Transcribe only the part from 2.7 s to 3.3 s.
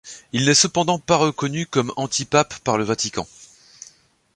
le Vatican.